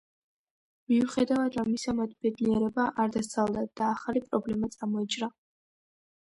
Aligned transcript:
მიუხედავად 0.93 1.57
ამისა, 1.63 1.93
მათ 1.99 2.15
ბედნიერება 2.27 2.87
არ 3.05 3.13
დასცალდათ 3.17 3.71
და 3.83 3.91
ახალი 3.91 4.25
პრობლემა 4.25 4.71
წამოიჭრა. 4.79 5.31